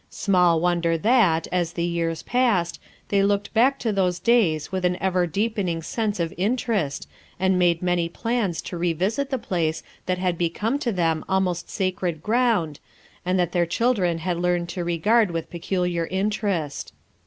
Small 0.09 0.59
wonder 0.59 0.97
that, 0.97 1.47
as 1.51 1.73
the 1.73 1.83
years 1.83 2.23
passed, 2.23 2.81
they 3.09 3.21
looked 3.21 3.53
back 3.53 3.77
to 3.77 3.91
those 3.93 4.17
days 4.17 4.71
with 4.71 4.83
an 4.83 4.97
ever 4.99 5.27
deepening 5.27 5.83
sense 5.83 6.19
of 6.19 6.33
interest 6.39 7.07
and 7.39 7.59
made 7.59 7.83
many 7.83 8.09
plans 8.09 8.63
to 8.63 8.77
revisit 8.79 9.29
the 9.29 9.37
place 9.37 9.83
that 10.07 10.17
had 10.17 10.39
become 10.39 10.79
to 10.79 10.91
them 10.91 11.23
almost 11.29 11.69
sacred 11.69 12.23
ground 12.23 12.79
and 13.23 13.37
that 13.37 13.51
their 13.51 13.67
children 13.67 14.17
had 14.17 14.37
learned 14.37 14.69
to 14.69 14.83
regard 14.83 15.29
with 15.29 15.51
peculiar 15.51 16.07
interest. 16.07 16.93